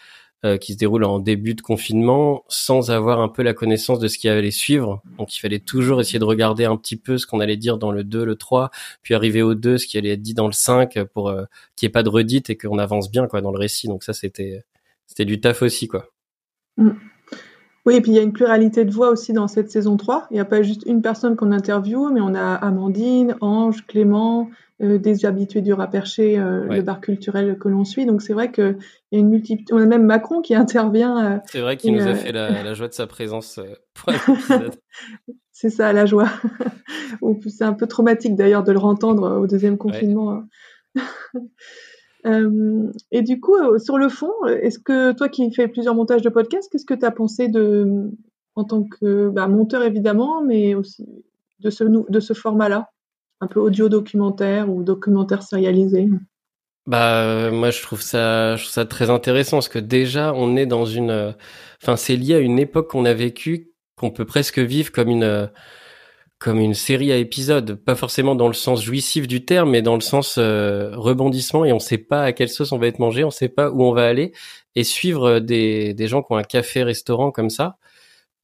euh, 0.45 0.59
qui 0.59 0.75
se 0.75 0.79
déroule 0.79 1.03
en 1.05 1.19
début 1.19 1.55
de 1.55 1.63
confinement 1.63 2.45
sans 2.49 2.91
avoir 2.91 3.21
un 3.21 3.29
peu 3.29 3.43
la 3.43 3.55
connaissance 3.55 3.99
de 3.99 4.07
ce 4.07 4.19
qui 4.19 4.29
allait 4.29 4.51
suivre. 4.51 5.03
Donc, 5.19 5.35
il 5.35 5.41
fallait 5.41 5.61
toujours 5.61 5.99
essayer 5.99 6.19
de 6.19 6.25
regarder 6.25 6.67
un 6.67 6.77
petit 6.77 6.97
peu 6.97 7.17
ce 7.17 7.27
qu'on 7.27 7.41
allait 7.41 7.57
dire 7.57 7.79
dans 7.79 7.91
le 7.91 8.05
2, 8.05 8.23
le 8.23 8.37
3, 8.37 8.71
puis 9.03 9.15
arriver 9.15 9.41
au 9.41 9.55
2, 9.55 9.79
ce 9.79 9.87
qui 9.87 9.97
allait 9.97 10.11
être 10.11 10.23
dit 10.23 10.35
dans 10.35 10.47
le 10.47 10.53
5 10.53 11.03
pour 11.15 11.31
euh, 11.31 11.45
qu'il 11.75 11.87
n'y 11.87 11.91
ait 11.91 11.93
pas 11.93 12.03
de 12.03 12.11
redite 12.11 12.51
et 12.51 12.57
qu'on 12.57 12.79
avance 12.79 13.11
bien 13.11 13.27
quoi 13.29 13.41
dans 13.41 13.51
le 13.51 13.59
récit. 13.59 13.89
Donc 13.89 14.05
ça, 14.05 14.13
c'était 14.13 14.63
c'était 15.07 15.25
du 15.25 15.41
taf 15.41 15.63
aussi 15.63 15.89
quoi. 15.89 16.11
Mm. 16.77 16.91
Oui, 17.87 17.95
et 17.95 18.01
puis 18.01 18.11
il 18.11 18.15
y 18.17 18.19
a 18.19 18.23
une 18.23 18.33
pluralité 18.33 18.85
de 18.85 18.91
voix 18.91 19.11
aussi 19.11 19.33
dans 19.33 19.47
cette 19.47 19.71
saison 19.71 19.97
3. 19.97 20.27
Il 20.33 20.35
n'y 20.35 20.41
a 20.41 20.45
pas 20.45 20.63
juste 20.63 20.83
une 20.87 21.03
personne 21.03 21.37
qu'on 21.37 21.53
interviewe, 21.53 22.11
mais 22.13 22.21
on 22.21 22.35
a 22.35 22.55
Amandine, 22.55 23.37
Ange, 23.41 23.87
Clément, 23.87 24.51
euh, 24.83 24.99
des 24.99 25.25
habitués 25.25 25.63
du 25.63 25.73
Raperché, 25.73 26.37
euh, 26.37 26.65
le 26.65 26.83
bar 26.83 27.01
culturel 27.01 27.57
que 27.59 27.69
l'on 27.69 27.85
suit. 27.85 28.05
Donc 28.05 28.23
c'est 28.23 28.33
vrai 28.33 28.51
qu'il 28.51 28.77
y 29.13 29.17
a 29.17 29.21
une 29.21 29.31
multitude. 29.31 29.69
On 29.71 29.81
a 29.81 29.87
même 29.87 30.05
Macron 30.05 30.43
qui 30.43 30.57
intervient. 30.57 31.35
Euh, 31.35 31.39
c'est 31.47 31.61
vrai 31.61 31.77
qu'il 31.77 31.95
nous 31.95 32.07
a 32.07 32.15
fait 32.15 32.33
la, 32.33 32.75
joie 32.75 32.89
de 32.89 32.93
sa 32.93 33.07
présence 33.07 33.61
pour 33.95 34.13
c'est 35.53 35.71
ça, 35.71 35.93
la 35.93 36.07
joie. 36.07 36.29
c'est 37.47 37.65
un 37.65 37.73
peu 37.73 37.87
traumatique 37.87 38.35
d'ailleurs 38.35 38.65
de 38.65 38.73
le 38.73 38.81
entendre 38.81 39.39
au 39.39 39.47
deuxième 39.47 39.79
confinement. 39.79 40.33
Hein. 40.33 41.05
Euh, 42.27 42.91
et 43.13 43.23
du 43.23 43.41
coup, 43.41 43.55
euh, 43.55 43.79
sur 43.79 43.99
le 43.99 44.09
fond, 44.09 44.33
est-ce 44.47 44.79
que 44.79 45.13
toi 45.13 45.29
qui 45.29 45.53
fais 45.53 45.69
plusieurs 45.69 45.95
montages 45.95 46.23
de 46.23 46.29
podcasts, 46.29 46.71
qu'est-ce 46.71 46.85
que 46.85 46.95
tu 46.95 47.05
as 47.05 47.11
pensé 47.11 47.49
de, 47.49 48.11
en 48.57 48.65
tant 48.65 48.83
que 48.83 49.29
bah, 49.29 49.47
monteur 49.47 49.83
évidemment, 49.83 50.43
mais 50.43 50.75
aussi 50.75 51.07
de 51.61 51.71
ce, 51.71 51.85
de 51.85 52.21
ce 52.21 52.33
format-là, 52.33 52.91
un 53.41 53.47
peu 53.47 53.61
audio 53.61 53.89
documentaire 53.89 54.71
ou 54.71 54.83
documentaire 54.83 55.43
sérialisé. 55.43 56.09
Bah 56.87 57.51
moi 57.51 57.71
je 57.71 57.83
trouve 57.83 58.01
ça 58.01 58.55
je 58.55 58.63
trouve 58.63 58.73
ça 58.73 58.85
très 58.85 59.11
intéressant 59.11 59.57
parce 59.57 59.69
que 59.69 59.81
déjà 59.81 60.33
on 60.33 60.55
est 60.55 60.67
dans 60.67 60.85
une 60.85 61.35
enfin 61.83 61.97
c'est 61.97 62.15
lié 62.15 62.35
à 62.35 62.39
une 62.39 62.61
époque 62.61 62.91
qu'on 62.91 63.05
a 63.05 63.13
vécue 63.13 63.73
qu'on 63.97 64.13
peut 64.13 64.25
presque 64.25 64.61
vivre 64.61 64.93
comme 64.93 65.09
une 65.09 65.51
comme 66.39 66.59
une 66.61 66.75
série 66.75 67.13
à 67.13 67.17
épisodes, 67.17 67.77
pas 67.77 67.95
forcément 67.95 68.35
dans 68.35 68.49
le 68.49 68.55
sens 68.55 68.83
jouissif 68.83 69.27
du 69.27 69.45
terme, 69.45 69.71
mais 69.71 69.83
dans 69.83 69.95
le 69.95 70.03
sens 70.03 70.37
euh, 70.39 70.91
rebondissement. 70.95 71.65
Et 71.65 71.73
on 71.73 71.79
sait 71.79 71.99
pas 71.99 72.23
à 72.25 72.33
quelle 72.33 72.51
sauce 72.51 72.73
on 72.73 72.79
va 72.79 72.89
être 72.89 72.99
mangé, 72.99 73.25
on 73.25 73.31
sait 73.31 73.49
pas 73.49 73.71
où 73.71 73.83
on 73.83 73.93
va 73.93 74.07
aller. 74.07 74.33
Et 74.75 74.85
suivre 74.85 75.39
des, 75.41 75.95
des 75.95 76.09
gens 76.09 76.23
qui 76.23 76.33
ont 76.33 76.37
un 76.37 76.43
café-restaurant 76.43 77.31
comme 77.31 77.49
ça 77.51 77.79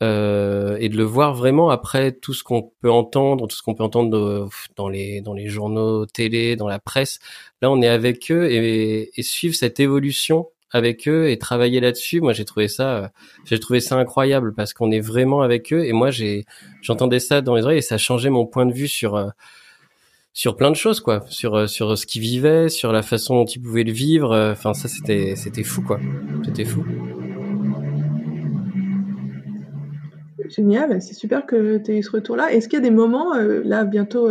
euh, 0.02 0.76
et 0.80 0.88
de 0.88 0.96
le 0.96 1.04
voir 1.04 1.34
vraiment 1.34 1.70
après 1.70 2.12
tout 2.12 2.34
ce 2.34 2.42
qu'on 2.42 2.72
peut 2.80 2.90
entendre, 2.90 3.46
tout 3.46 3.56
ce 3.56 3.62
qu'on 3.62 3.74
peut 3.74 3.84
entendre 3.84 4.48
dans 4.76 4.88
les 4.88 5.20
dans 5.20 5.34
les 5.34 5.48
journaux 5.48 6.06
télé, 6.06 6.56
dans 6.56 6.68
la 6.68 6.78
presse. 6.78 7.18
Là, 7.60 7.70
on 7.70 7.82
est 7.82 7.88
avec 7.88 8.30
eux 8.30 8.50
et, 8.50 9.10
et 9.18 9.22
suivre 9.22 9.54
cette 9.54 9.80
évolution 9.80 10.48
avec 10.72 11.06
eux 11.06 11.30
et 11.30 11.38
travailler 11.38 11.80
là-dessus. 11.80 12.20
Moi, 12.20 12.32
j'ai 12.32 12.44
trouvé 12.44 12.68
ça, 12.68 13.12
j'ai 13.44 13.58
trouvé 13.58 13.80
ça 13.80 13.96
incroyable 13.96 14.54
parce 14.54 14.72
qu'on 14.72 14.90
est 14.90 15.00
vraiment 15.00 15.42
avec 15.42 15.72
eux. 15.72 15.84
Et 15.84 15.92
moi, 15.92 16.10
j'ai, 16.10 16.44
j'entendais 16.80 17.18
ça 17.18 17.40
dans 17.42 17.54
les 17.54 17.62
oreilles 17.64 17.78
et 17.78 17.82
ça 17.82 17.98
changé 17.98 18.30
mon 18.30 18.46
point 18.46 18.66
de 18.66 18.72
vue 18.72 18.88
sur 18.88 19.16
euh, 19.16 19.28
sur 20.32 20.56
plein 20.56 20.70
de 20.70 20.76
choses, 20.76 21.00
quoi, 21.00 21.24
sur 21.28 21.54
euh, 21.54 21.66
sur 21.66 21.96
ce 21.96 22.06
qu'ils 22.06 22.22
vivaient, 22.22 22.70
sur 22.70 22.92
la 22.92 23.02
façon 23.02 23.36
dont 23.36 23.44
ils 23.44 23.60
pouvaient 23.60 23.84
le 23.84 23.92
vivre. 23.92 24.34
Enfin, 24.52 24.72
ça, 24.74 24.88
c'était 24.88 25.36
c'était 25.36 25.62
fou, 25.62 25.82
quoi. 25.82 26.00
C'était 26.44 26.64
fou. 26.64 26.84
Génial, 30.48 31.00
c'est 31.00 31.14
super 31.14 31.46
que 31.46 31.78
tu 31.78 31.92
aies 31.92 31.98
eu 31.98 32.02
ce 32.02 32.10
retour-là. 32.10 32.52
Est-ce 32.52 32.68
qu'il 32.68 32.78
y 32.78 32.82
a 32.82 32.84
des 32.84 32.90
moments, 32.90 33.34
euh, 33.34 33.62
là, 33.64 33.84
bientôt, 33.84 34.28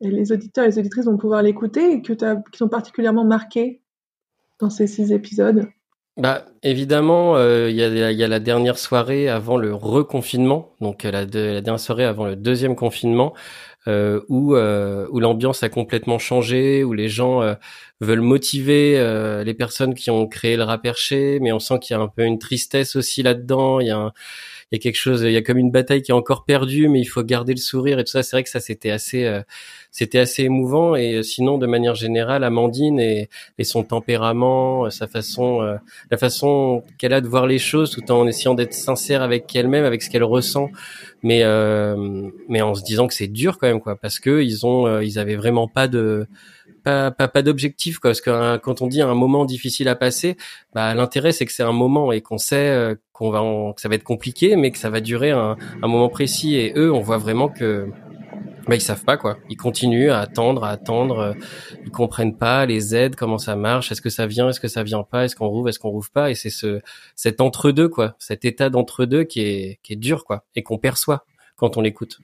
les 0.00 0.32
auditeurs 0.32 0.64
et 0.64 0.68
les 0.68 0.78
auditrices 0.78 1.04
vont 1.04 1.16
pouvoir 1.16 1.42
l'écouter, 1.42 2.02
que 2.02 2.12
qui 2.12 2.58
sont 2.58 2.68
particulièrement 2.68 3.24
marqués 3.24 3.79
dans 4.60 4.70
ces 4.70 4.86
six 4.86 5.12
épisodes 5.12 5.68
bah 6.16 6.44
évidemment, 6.62 7.36
euh, 7.36 7.70
il 7.70 7.76
y, 7.76 7.82
a, 7.82 8.10
y, 8.10 8.22
a, 8.22 8.28
la 8.28 8.40
dernière 8.40 8.76
soirée 8.76 9.28
avant 9.28 9.56
le 9.56 9.72
reconfinement, 9.74 10.74
donc 10.80 11.04
euh, 11.04 11.10
la, 11.10 11.24
dernière 11.24 11.80
soirée 11.80 12.04
avant 12.04 12.26
le 12.26 12.36
deuxième 12.36 12.76
confinement, 12.76 13.32
euh, 13.88 14.20
où 14.28 14.54
euh, 14.54 15.06
où 15.10 15.20
l'ambiance 15.20 15.62
a 15.62 15.70
complètement 15.70 16.18
changé, 16.18 16.84
où 16.84 16.92
les 16.92 17.08
gens 17.08 17.40
euh, 17.40 17.54
veulent 18.02 18.20
motiver 18.20 18.92
les 19.44 19.54
personnes 19.54 19.94
qui 19.94 20.10
ont 20.10 20.26
créé 20.26 20.56
le 20.56 20.64
rap 20.64 20.82
perché, 20.82 21.38
mais 21.40 21.52
on 21.52 21.58
sent 21.58 21.78
qu'il 21.80 21.96
y 21.96 21.98
a 21.98 22.02
un 22.02 22.08
peu 22.08 22.24
une 22.24 22.38
tristesse 22.38 22.94
aussi 22.96 23.22
là-dedans. 23.22 23.80
Il 23.80 23.86
y 23.86 23.90
a 23.90 23.96
un, 23.96 24.12
il 24.70 24.76
y 24.76 24.78
a 24.78 24.80
quelque 24.80 24.96
chose, 24.96 25.22
il 25.22 25.32
y 25.32 25.36
a 25.36 25.42
comme 25.42 25.58
une 25.58 25.70
bataille 25.70 26.02
qui 26.02 26.12
est 26.12 26.14
encore 26.14 26.44
perdue, 26.44 26.88
mais 26.88 27.00
il 27.00 27.06
faut 27.06 27.22
garder 27.24 27.52
le 27.52 27.58
sourire 27.58 27.98
et 27.98 28.04
tout 28.04 28.12
ça. 28.12 28.22
C'est 28.22 28.36
vrai 28.36 28.44
que 28.44 28.48
ça 28.48 28.60
c'était 28.60 28.90
assez, 28.90 29.24
euh, 29.24 29.42
c'était 29.90 30.20
assez 30.20 30.44
émouvant. 30.44 30.94
Et 30.94 31.16
euh, 31.16 31.22
sinon, 31.22 31.58
de 31.58 31.66
manière 31.66 31.96
générale, 31.96 32.44
Amandine 32.44 33.00
et, 33.00 33.28
et 33.58 33.64
son 33.64 33.82
tempérament, 33.82 34.88
sa 34.90 35.08
façon, 35.08 35.60
la 36.10 36.16
façon 36.16 36.84
qu'elle 36.98 37.12
a 37.12 37.20
de 37.20 37.26
voir 37.28 37.46
les 37.46 37.58
choses, 37.58 37.90
tout 37.90 38.10
en 38.12 38.26
essayant 38.26 38.54
d'être 38.54 38.74
sincère 38.74 39.22
avec 39.22 39.54
elle-même, 39.56 39.84
avec 39.84 40.02
ce 40.02 40.10
qu'elle 40.10 40.24
ressent, 40.24 40.70
mais 41.22 41.42
mais 42.48 42.62
en 42.62 42.74
se 42.74 42.82
disant 42.82 43.08
que 43.08 43.14
c'est 43.14 43.28
dur 43.28 43.58
quand 43.58 43.66
même 43.66 43.80
quoi, 43.80 43.96
parce 43.96 44.18
que 44.20 44.40
ils 44.42 44.66
ont, 44.66 45.00
ils 45.00 45.18
avaient 45.18 45.36
vraiment 45.36 45.68
pas 45.68 45.88
de 45.88 46.26
pas, 47.10 47.42
d'objectif 47.42 48.00
parce 48.00 48.20
que 48.20 48.30
hein, 48.30 48.58
quand 48.58 48.82
on 48.82 48.86
dit 48.86 49.02
un 49.02 49.14
moment 49.14 49.44
difficile 49.44 49.88
à 49.88 49.94
passer 49.94 50.36
bah 50.74 50.94
l'intérêt 50.94 51.32
c'est 51.32 51.46
que 51.46 51.52
c'est 51.52 51.62
un 51.62 51.72
moment 51.72 52.12
et 52.12 52.20
qu'on 52.20 52.38
sait 52.38 52.70
euh, 52.70 52.94
qu'on 53.12 53.30
va 53.30 53.40
que 53.74 53.80
ça 53.80 53.88
va 53.88 53.94
être 53.94 54.04
compliqué 54.04 54.56
mais 54.56 54.70
que 54.70 54.78
ça 54.78 54.90
va 54.90 55.00
durer 55.00 55.30
un, 55.30 55.56
un 55.82 55.88
moment 55.88 56.08
précis. 56.08 56.56
Et 56.56 56.72
eux 56.76 56.92
on 56.92 57.00
voit 57.00 57.18
vraiment 57.18 57.48
que 57.48 57.88
bah 58.66 58.76
ils 58.76 58.80
savent 58.80 59.04
pas 59.04 59.16
quoi. 59.16 59.38
Ils 59.48 59.56
continuent 59.56 60.10
à 60.10 60.20
attendre 60.20 60.64
à 60.64 60.70
attendre 60.70 61.18
euh, 61.18 61.32
ils 61.84 61.90
comprennent 61.90 62.36
pas 62.36 62.66
les 62.66 62.94
aides 62.94 63.16
comment 63.16 63.38
ça 63.38 63.56
marche 63.56 63.90
est-ce 63.90 64.02
que 64.02 64.10
ça 64.10 64.26
vient 64.26 64.48
est-ce 64.48 64.60
que 64.60 64.68
ça 64.68 64.82
vient 64.82 65.02
pas 65.02 65.24
est-ce 65.24 65.36
qu'on 65.36 65.48
rouvre 65.48 65.68
est-ce 65.68 65.78
qu'on 65.78 65.90
rouvre 65.90 66.10
pas. 66.10 66.30
Et 66.30 66.34
c'est 66.34 66.50
ce 66.50 66.80
cet 67.16 67.40
entre 67.40 67.70
deux 67.70 67.88
quoi 67.88 68.16
cet 68.18 68.44
état 68.44 68.70
d'entre 68.70 69.04
deux 69.06 69.24
qui 69.24 69.40
est 69.40 69.80
qui 69.82 69.94
est 69.94 69.96
dur 69.96 70.24
quoi 70.24 70.44
et 70.54 70.62
qu'on 70.62 70.78
perçoit 70.78 71.24
quand 71.56 71.76
on 71.76 71.80
l'écoute. 71.80 72.20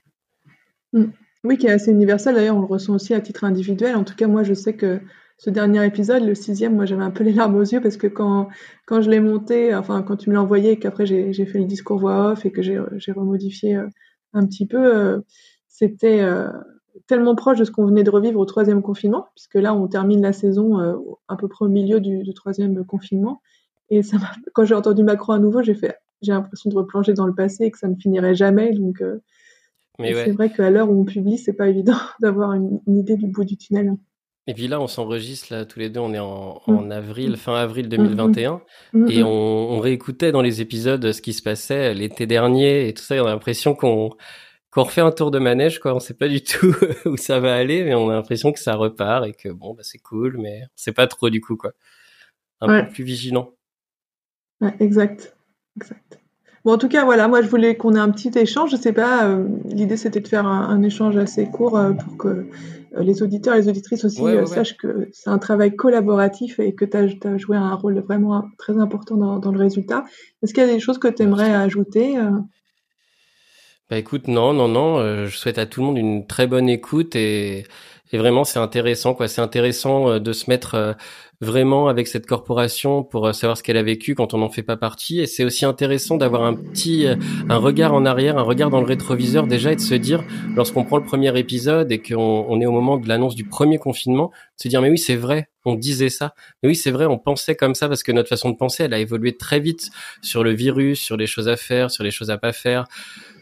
Mm. 0.93 1.05
Oui, 1.43 1.57
qui 1.57 1.67
est 1.67 1.71
assez 1.71 1.91
universel. 1.91 2.35
D'ailleurs, 2.35 2.57
on 2.57 2.61
le 2.61 2.65
ressent 2.65 2.93
aussi 2.95 3.13
à 3.13 3.21
titre 3.21 3.43
individuel. 3.43 3.95
En 3.95 4.03
tout 4.03 4.15
cas, 4.15 4.27
moi, 4.27 4.43
je 4.43 4.53
sais 4.53 4.73
que 4.75 4.99
ce 5.37 5.49
dernier 5.51 5.85
épisode, 5.85 6.23
le 6.23 6.33
sixième, 6.33 6.75
moi, 6.75 6.85
j'avais 6.85 7.03
un 7.03 7.11
peu 7.11 7.23
les 7.23 7.33
larmes 7.33 7.55
aux 7.55 7.63
yeux 7.63 7.79
parce 7.79 7.97
que 7.97 8.07
quand, 8.07 8.49
quand 8.85 9.01
je 9.01 9.09
l'ai 9.09 9.19
monté, 9.19 9.75
enfin, 9.75 10.01
quand 10.01 10.17
tu 10.17 10.29
me 10.29 10.35
l'as 10.35 10.41
envoyé 10.41 10.71
et 10.71 10.79
qu'après 10.79 11.05
j'ai 11.05 11.45
fait 11.45 11.59
le 11.59 11.65
discours 11.65 11.99
voix 11.99 12.31
off 12.31 12.45
et 12.45 12.51
que 12.51 12.61
j'ai 12.61 13.11
remodifié 13.11 13.75
euh, 13.75 13.87
un 14.33 14.45
petit 14.47 14.65
peu, 14.65 14.95
euh, 14.95 15.19
c'était 15.67 16.21
euh, 16.21 16.47
tellement 17.05 17.35
proche 17.35 17.59
de 17.59 17.65
ce 17.65 17.71
qu'on 17.71 17.85
venait 17.85 18.03
de 18.03 18.09
revivre 18.09 18.39
au 18.39 18.45
troisième 18.45 18.81
confinement, 18.81 19.27
puisque 19.35 19.55
là, 19.55 19.75
on 19.75 19.87
termine 19.87 20.21
la 20.23 20.33
saison 20.33 20.79
à 21.27 21.35
peu 21.35 21.47
près 21.47 21.65
au 21.65 21.69
milieu 21.69 21.99
du, 21.99 22.33
troisième 22.33 22.83
confinement. 22.85 23.41
Et 23.89 24.01
ça 24.01 24.17
quand 24.53 24.65
j'ai 24.65 24.75
entendu 24.75 25.03
Macron 25.03 25.33
à 25.33 25.39
nouveau, 25.39 25.61
j'ai 25.61 25.75
fait, 25.75 25.97
j'ai 26.23 26.31
l'impression 26.31 26.71
de 26.71 26.75
replonger 26.75 27.13
dans 27.13 27.27
le 27.27 27.35
passé 27.35 27.65
et 27.65 27.71
que 27.71 27.77
ça 27.77 27.87
ne 27.87 27.95
finirait 27.95 28.33
jamais. 28.33 28.73
C'est 29.99 30.31
vrai 30.31 30.51
qu'à 30.51 30.69
l'heure 30.69 30.89
où 30.89 31.01
on 31.01 31.05
publie, 31.05 31.37
c'est 31.37 31.53
pas 31.53 31.67
évident 31.67 31.97
d'avoir 32.21 32.53
une, 32.53 32.79
idée 32.87 33.15
du 33.15 33.27
bout 33.27 33.45
du 33.45 33.57
tunnel. 33.57 33.93
Et 34.49 34.53
puis 34.53 34.67
là, 34.67 34.79
on 34.79 34.87
s'enregistre 34.87 35.53
là 35.53 35.65
tous 35.65 35.79
les 35.79 35.89
deux. 35.89 35.99
On 35.99 36.13
est 36.13 36.19
en, 36.19 36.61
mm. 36.67 36.91
avril, 36.91 37.37
fin 37.37 37.55
avril 37.55 37.89
2021, 37.89 38.61
mm, 38.93 38.99
mm. 38.99 39.11
et 39.11 39.23
on, 39.23 39.79
réécoutait 39.79 40.31
dans 40.31 40.41
les 40.41 40.61
épisodes 40.61 41.11
ce 41.11 41.21
qui 41.21 41.33
se 41.33 41.41
passait 41.41 41.93
l'été 41.93 42.25
dernier 42.25 42.87
et 42.87 42.93
tout 42.93 43.03
ça. 43.03 43.21
on 43.21 43.27
a 43.27 43.31
l'impression 43.31 43.75
qu'on 43.75 44.11
qu'on 44.69 44.83
refait 44.83 45.01
un 45.01 45.11
tour 45.11 45.31
de 45.31 45.39
manège, 45.39 45.79
quoi. 45.79 45.95
On 45.95 45.99
sait 45.99 46.13
pas 46.13 46.27
du 46.27 46.43
tout 46.43 46.75
où 47.05 47.17
ça 47.17 47.39
va 47.39 47.55
aller, 47.55 47.83
mais 47.83 47.95
on 47.95 48.09
a 48.09 48.13
l'impression 48.13 48.51
que 48.51 48.59
ça 48.59 48.75
repart 48.75 49.25
et 49.25 49.33
que 49.33 49.49
bon, 49.49 49.73
bah, 49.73 49.81
c'est 49.83 49.97
cool, 49.97 50.37
mais 50.37 50.61
on 50.63 50.67
sait 50.75 50.91
pas 50.91 51.07
trop 51.07 51.29
du 51.29 51.41
coup, 51.41 51.55
quoi. 51.55 51.73
Un 52.59 52.83
peu 52.83 52.89
plus 52.91 53.03
vigilant. 53.03 53.53
Ouais, 54.61 54.75
exact, 54.79 55.35
exact. 55.75 56.19
Bon, 56.67 56.73
en 56.73 56.77
tout 56.77 56.89
cas, 56.89 57.05
voilà, 57.05 57.29
moi 57.29 57.41
je 57.41 57.47
voulais 57.47 57.77
qu'on 57.77 57.95
ait 57.95 57.99
un 57.99 58.09
petit 58.09 58.29
échange. 58.37 58.71
Je 58.71 58.75
sais 58.75 58.91
pas, 58.91 59.23
euh, 59.23 59.47
l'idée 59.69 59.95
c'était 59.95 60.19
de 60.19 60.27
faire 60.27 60.45
un, 60.45 60.81
échange 60.81 61.15
assez 61.15 61.45
court 61.45 61.77
euh, 61.77 61.93
pour 61.93 62.17
que 62.17 62.27
euh, 62.27 62.45
les 62.99 63.23
auditeurs 63.23 63.55
et 63.55 63.61
les 63.61 63.69
auditrices 63.69 64.03
aussi 64.03 64.21
sachent 64.47 64.75
que 64.75 65.07
c'est 65.13 65.29
un 65.29 65.37
travail 65.37 65.77
collaboratif 65.77 66.59
et 66.59 66.75
que 66.75 66.83
tu 66.83 66.97
as, 66.97 67.37
joué 67.37 67.55
un 67.55 67.73
rôle 67.73 67.97
vraiment 67.99 68.43
très 68.57 68.77
important 68.79 69.39
dans, 69.39 69.51
le 69.53 69.57
résultat. 69.57 70.03
Est-ce 70.43 70.53
qu'il 70.53 70.61
y 70.61 70.69
a 70.69 70.73
des 70.73 70.81
choses 70.81 70.97
que 70.97 71.07
tu 71.07 71.23
aimerais 71.23 71.55
ajouter 71.55 72.17
Bah 73.89 73.97
écoute, 73.97 74.27
non, 74.27 74.53
non, 74.53 74.67
non. 74.67 75.25
je 75.25 75.37
souhaite 75.37 75.57
à 75.57 75.65
tout 75.65 75.79
le 75.79 75.87
monde 75.87 75.97
une 75.97 76.27
très 76.27 76.45
bonne 76.45 76.67
écoute 76.67 77.15
et, 77.15 77.65
et 78.11 78.17
vraiment 78.17 78.43
c'est 78.43 78.59
intéressant, 78.59 79.13
quoi. 79.13 79.27
C'est 79.29 79.41
intéressant 79.41 80.19
de 80.19 80.33
se 80.33 80.49
mettre 80.49 80.95
vraiment 81.39 81.87
avec 81.87 82.07
cette 82.07 82.25
corporation 82.25 83.03
pour 83.03 83.27
euh, 83.27 83.33
savoir 83.33 83.57
ce 83.57 83.63
qu'elle 83.63 83.77
a 83.77 83.83
vécu 83.83 84.15
quand 84.15 84.33
on 84.33 84.39
n'en 84.39 84.49
fait 84.49 84.63
pas 84.63 84.77
partie. 84.77 85.19
Et 85.19 85.27
c'est 85.27 85.43
aussi 85.43 85.65
intéressant 85.65 86.17
d'avoir 86.17 86.43
un 86.43 86.55
petit, 86.55 87.05
euh, 87.05 87.15
un 87.49 87.57
regard 87.57 87.93
en 87.93 88.05
arrière, 88.05 88.37
un 88.37 88.43
regard 88.43 88.69
dans 88.69 88.79
le 88.79 88.87
rétroviseur 88.87 89.45
déjà 89.45 89.71
et 89.71 89.75
de 89.75 89.81
se 89.81 89.93
dire, 89.93 90.23
lorsqu'on 90.55 90.83
prend 90.83 90.97
le 90.97 91.03
premier 91.03 91.37
épisode 91.37 91.91
et 91.91 92.01
qu'on 92.01 92.45
on 92.49 92.59
est 92.59 92.65
au 92.65 92.71
moment 92.71 92.97
de 92.97 93.07
l'annonce 93.07 93.35
du 93.35 93.43
premier 93.43 93.77
confinement, 93.77 94.31
de 94.57 94.63
se 94.63 94.67
dire, 94.67 94.81
mais 94.81 94.89
oui, 94.89 94.97
c'est 94.97 95.15
vrai, 95.15 95.49
on 95.63 95.75
disait 95.75 96.09
ça. 96.09 96.33
Mais 96.63 96.69
oui, 96.69 96.75
c'est 96.75 96.91
vrai, 96.91 97.05
on 97.05 97.19
pensait 97.19 97.55
comme 97.55 97.75
ça 97.75 97.87
parce 97.87 98.01
que 98.01 98.11
notre 98.11 98.29
façon 98.29 98.49
de 98.49 98.55
penser, 98.55 98.83
elle 98.83 98.93
a 98.93 98.99
évolué 98.99 99.37
très 99.37 99.59
vite 99.59 99.89
sur 100.23 100.43
le 100.43 100.53
virus, 100.53 100.99
sur 100.99 101.17
les 101.17 101.27
choses 101.27 101.47
à 101.47 101.55
faire, 101.55 101.91
sur 101.91 102.03
les 102.03 102.11
choses 102.11 102.31
à 102.31 102.37
pas 102.37 102.53
faire. 102.53 102.85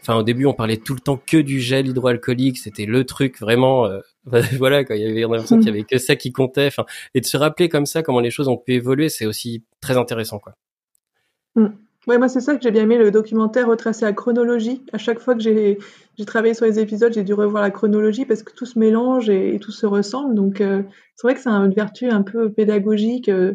Enfin, 0.06 0.20
au 0.20 0.22
début, 0.22 0.46
on 0.46 0.54
parlait 0.54 0.76
tout 0.76 0.94
le 0.94 1.00
temps 1.00 1.20
que 1.24 1.36
du 1.36 1.60
gel 1.60 1.88
hydroalcoolique. 1.88 2.58
C'était 2.58 2.86
le 2.86 3.04
truc 3.04 3.40
vraiment, 3.40 3.86
euh, 3.86 4.00
voilà, 4.56 4.82
il 4.82 4.96
y 4.96 5.04
avait, 5.04 5.24
on 5.24 5.42
qu'il 5.42 5.64
y 5.64 5.68
avait 5.68 5.82
que 5.82 5.98
ça 5.98 6.14
qui 6.14 6.32
comptait. 6.32 6.68
Et 7.14 7.20
de 7.20 7.26
se 7.26 7.36
rappeler 7.36 7.68
comme 7.68 7.86
ça 7.86 8.04
comment 8.04 8.20
les 8.20 8.30
choses 8.30 8.46
ont 8.46 8.56
pu 8.56 8.74
évoluer, 8.74 9.08
c'est 9.08 9.26
aussi 9.26 9.64
très 9.80 9.96
intéressant, 9.96 10.38
quoi. 10.38 10.54
Mm. 11.56 11.68
Ouais, 12.06 12.18
moi 12.18 12.28
c'est 12.28 12.40
ça 12.40 12.54
que 12.54 12.62
j'ai 12.62 12.70
bien 12.70 12.84
aimé 12.84 12.98
le 12.98 13.10
documentaire 13.10 13.66
retracer 13.66 14.04
la 14.04 14.12
chronologie. 14.12 14.80
À 14.92 14.98
chaque 14.98 15.18
fois 15.18 15.34
que 15.34 15.40
j'ai 15.40 15.78
travaillé 16.24 16.54
sur 16.54 16.64
les 16.64 16.78
épisodes, 16.78 17.12
j'ai 17.12 17.24
dû 17.24 17.34
revoir 17.34 17.64
la 17.64 17.72
chronologie 17.72 18.24
parce 18.24 18.44
que 18.44 18.52
tout 18.52 18.64
se 18.64 18.78
mélange 18.78 19.28
et, 19.28 19.58
tout 19.58 19.72
se 19.72 19.86
ressemble. 19.86 20.36
Donc 20.36 20.60
euh, 20.60 20.84
c'est 21.16 21.26
vrai 21.26 21.34
que 21.34 21.40
c'est 21.40 21.50
une 21.50 21.72
vertu 21.72 22.08
un 22.08 22.22
peu 22.22 22.52
pédagogique 22.52 23.28
euh, 23.28 23.54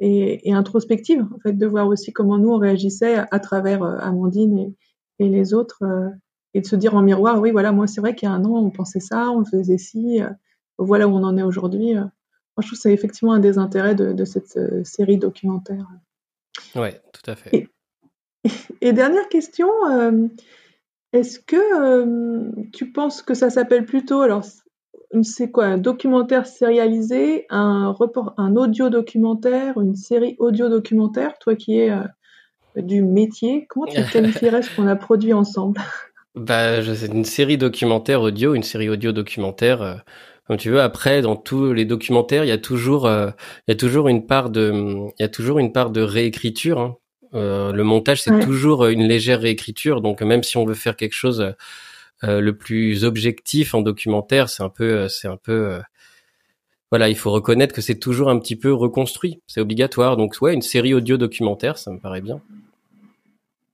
et, 0.00 0.52
introspective 0.52 1.24
en 1.32 1.38
fait 1.38 1.52
de 1.52 1.66
voir 1.66 1.86
aussi 1.86 2.12
comment 2.12 2.38
nous 2.38 2.50
on 2.50 2.58
réagissait 2.58 3.18
à, 3.30 3.38
travers 3.38 3.84
euh, 3.84 3.96
Amandine 4.00 4.74
et 5.22 5.28
les 5.28 5.54
autres 5.54 5.82
et 6.54 6.60
de 6.60 6.66
se 6.66 6.76
dire 6.76 6.94
en 6.94 7.02
miroir, 7.02 7.40
oui, 7.40 7.50
voilà, 7.50 7.72
moi, 7.72 7.86
c'est 7.86 8.00
vrai 8.00 8.14
qu'il 8.14 8.28
y 8.28 8.32
a 8.32 8.34
un 8.34 8.44
an, 8.44 8.56
on 8.56 8.70
pensait 8.70 9.00
ça, 9.00 9.30
on 9.30 9.44
faisait 9.44 9.78
ci, 9.78 10.22
euh, 10.22 10.28
voilà 10.78 11.08
où 11.08 11.12
on 11.12 11.24
en 11.24 11.36
est 11.36 11.42
aujourd'hui. 11.42 11.96
Euh. 11.96 12.00
Moi, 12.00 12.60
je 12.60 12.66
trouve 12.66 12.78
que 12.78 12.82
c'est 12.82 12.92
effectivement 12.92 13.32
un 13.32 13.40
des 13.40 13.58
intérêts 13.58 13.94
de, 13.94 14.24
cette 14.24 14.56
euh, 14.56 14.84
série 14.84 15.16
documentaire. 15.16 15.86
Oui, 16.74 16.90
tout 17.12 17.30
à 17.30 17.34
fait. 17.34 17.68
Et, 18.80 18.92
dernière 18.92 19.28
question, 19.28 19.68
est-ce 21.12 21.38
que 21.38 22.66
tu 22.72 22.90
penses 22.90 23.22
que 23.22 23.34
ça 23.34 23.48
s'appelle 23.48 23.86
plutôt, 23.86 24.20
alors, 24.20 24.44
c'est 25.22 25.50
quoi, 25.50 25.66
un 25.66 25.78
documentaire 25.78 26.46
sérialisé, 26.46 27.46
un, 27.50 27.90
report, 27.90 28.34
un 28.36 28.56
audio 28.56 28.90
documentaire, 28.90 29.80
une 29.80 29.94
série 29.94 30.34
audio 30.40 30.68
documentaire, 30.68 31.38
toi 31.38 31.54
qui 31.54 31.78
es 31.78 31.90
du 32.76 33.02
métier, 33.02 33.66
comment 33.68 33.86
tu 33.86 34.02
qualifierais 34.12 34.62
ce 34.62 34.74
qu'on 34.74 34.86
a 34.86 34.96
produit 34.96 35.32
ensemble? 35.32 35.80
Bah, 36.34 36.82
c'est 36.82 37.12
une 37.12 37.24
série 37.24 37.58
documentaire 37.58 38.22
audio, 38.22 38.54
une 38.54 38.62
série 38.62 38.88
audio 38.88 39.12
documentaire. 39.12 39.82
Euh, 39.82 39.94
comme 40.46 40.56
tu 40.56 40.70
veux. 40.70 40.80
Après, 40.80 41.22
dans 41.22 41.36
tous 41.36 41.72
les 41.72 41.84
documentaires, 41.84 42.44
il 42.44 42.48
y 42.48 42.52
a 42.52 42.58
toujours, 42.58 43.06
euh, 43.06 43.30
il 43.68 43.72
y 43.72 43.74
a 43.74 43.76
toujours 43.76 44.08
une 44.08 44.26
part 44.26 44.50
de, 44.50 44.72
il 45.18 45.22
y 45.22 45.24
a 45.24 45.28
toujours 45.28 45.58
une 45.58 45.72
part 45.72 45.90
de 45.90 46.00
réécriture. 46.00 46.80
Hein. 46.80 46.96
Euh, 47.34 47.72
le 47.72 47.84
montage, 47.84 48.22
c'est 48.22 48.40
toujours 48.40 48.86
une 48.86 49.06
légère 49.06 49.40
réécriture. 49.40 50.00
Donc, 50.00 50.20
même 50.20 50.42
si 50.42 50.56
on 50.56 50.64
veut 50.64 50.74
faire 50.74 50.96
quelque 50.96 51.14
chose 51.14 51.54
le 52.24 52.52
plus 52.52 53.04
objectif 53.04 53.74
en 53.74 53.82
documentaire, 53.82 54.48
c'est 54.48 54.62
un 54.62 54.68
peu, 54.68 55.08
c'est 55.08 55.28
un 55.28 55.36
peu 55.36 55.80
voilà, 56.92 57.08
il 57.08 57.16
faut 57.16 57.30
reconnaître 57.30 57.74
que 57.74 57.80
c'est 57.80 57.98
toujours 57.98 58.28
un 58.28 58.38
petit 58.38 58.54
peu 58.54 58.72
reconstruit. 58.72 59.40
C'est 59.46 59.60
obligatoire. 59.60 60.18
Donc, 60.18 60.36
ouais, 60.42 60.52
une 60.52 60.60
série 60.60 60.92
audio 60.92 61.16
documentaire, 61.16 61.78
ça 61.78 61.90
me 61.90 61.98
paraît 61.98 62.20
bien. 62.20 62.42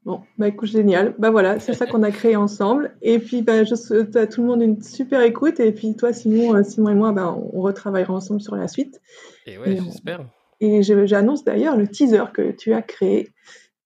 Bon, 0.09 0.23
bah 0.39 0.49
écoute, 0.49 0.71
génial. 0.71 1.15
Bah 1.19 1.29
voilà, 1.31 1.61
c'est 1.61 1.75
ça 1.75 1.85
qu'on 1.85 2.03
a 2.03 2.11
créé 2.11 2.35
ensemble. 2.35 2.97
Et 3.03 3.19
puis, 3.19 3.43
bah, 3.43 3.65
je 3.65 3.75
souhaite 3.75 4.17
à 4.17 4.27
tout 4.27 4.41
le 4.41 4.47
monde 4.47 4.63
une 4.63 4.83
super 4.83 5.21
écoute. 5.21 5.61
Et 5.61 5.71
puis, 5.71 5.95
toi, 5.97 6.15
Simon, 6.15 6.55
euh, 6.55 6.63
Simon 6.63 6.89
et 6.89 6.95
moi, 6.95 7.13
bah, 7.13 7.37
on 7.53 7.61
retravaillera 7.61 8.15
ensemble 8.15 8.41
sur 8.41 8.57
la 8.57 8.69
suite. 8.69 9.03
Et 9.47 9.59
ouais, 9.59 9.77
j'espère. 9.77 10.25
Et 10.63 10.83
j'annonce 10.83 11.45
d'ailleurs 11.45 11.77
le 11.77 11.87
teaser 11.87 12.25
que 12.33 12.53
tu 12.53 12.73
as 12.73 12.81
créé 12.81 13.35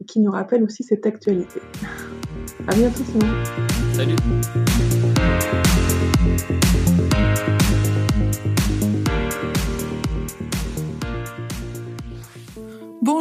et 0.00 0.04
qui 0.04 0.20
nous 0.20 0.30
rappelle 0.30 0.62
aussi 0.62 0.84
cette 0.84 1.06
actualité. 1.06 1.58
À 2.68 2.74
bientôt, 2.76 3.02
Simon. 3.02 3.26
Salut. 3.92 4.14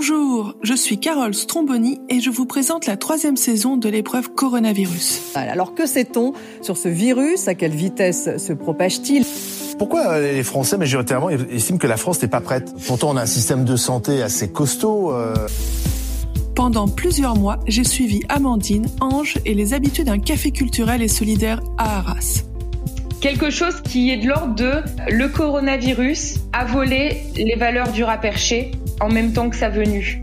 Bonjour, 0.04 0.56
je 0.64 0.74
suis 0.74 0.98
Carole 0.98 1.36
Stromboni 1.36 2.02
et 2.10 2.22
je 2.22 2.32
vous 2.32 2.48
présente 2.48 2.88
la 2.88 2.98
troisième 2.98 3.38
saison 3.38 3.78
de 3.78 3.88
l'épreuve 3.88 4.30
coronavirus. 4.30 5.22
Alors 5.36 5.76
que 5.76 5.86
sait-on 5.86 6.34
sur 6.64 6.76
ce 6.76 6.88
virus? 6.88 7.48
À 7.48 7.54
quelle 7.54 7.76
vitesse 7.76 8.28
se 8.38 8.52
propage-t-il? 8.52 9.24
Pourquoi 9.78 10.14
euh, 10.14 10.34
les 10.34 10.42
Français 10.42 10.80
majoritairement 10.80 11.30
estiment 11.30 11.78
que 11.78 11.86
la 11.86 11.98
France 11.98 12.20
n'est 12.20 12.28
pas 12.30 12.42
prête? 12.42 12.74
Pourtant, 12.88 13.12
on 13.12 13.16
a 13.16 13.22
un 13.22 13.28
système 13.28 13.64
de 13.64 13.76
santé 13.76 14.24
assez 14.24 14.50
costaud. 14.52 15.14
Euh. 15.14 15.36
Pendant 16.56 16.88
plusieurs 16.88 17.36
mois, 17.36 17.60
j'ai 17.68 17.84
suivi 17.84 18.22
Amandine, 18.28 18.88
Ange 19.02 19.38
et 19.46 19.54
les 19.54 19.76
habitués 19.76 20.04
d'un 20.04 20.18
café 20.18 20.50
culturel 20.50 21.04
et 21.04 21.10
solidaire 21.10 21.62
à 21.78 22.00
Arras. 22.00 22.42
Quelque 23.22 23.52
chose 23.52 23.82
qui 23.82 24.10
est 24.10 24.18
de 24.18 24.28
l'ordre 24.28 24.56
de 24.56 24.82
le 25.12 25.28
coronavirus 25.28 26.38
a 26.54 26.66
volé 26.66 27.22
les 27.36 27.56
valeurs 27.56 27.92
du 27.92 28.04
rat 28.04 28.18
perché 28.18 28.72
en 29.02 29.10
même 29.10 29.34
temps 29.34 29.50
que 29.50 29.56
sa 29.56 29.70
venue. 29.70 30.22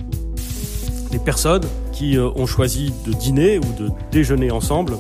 Les 1.13 1.19
personnes 1.19 1.65
qui 1.93 2.17
euh, 2.17 2.31
ont 2.37 2.47
choisi 2.47 2.93
de 3.07 3.13
dîner 3.13 3.59
ou 3.59 3.83
de 3.83 3.91
déjeuner 4.13 4.51
ensemble 4.51 4.95